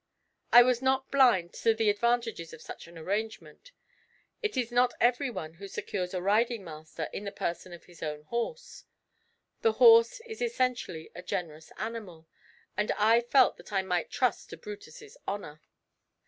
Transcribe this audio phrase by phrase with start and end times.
[0.51, 3.71] I was not blind to the advantages of such an arrangement.
[4.41, 8.01] It is not every one who secures a riding master in the person of his
[8.01, 8.85] own horse;
[9.61, 12.27] the horse is essentially a generous animal,
[12.75, 15.61] and I felt that I might trust to Brutus's honour.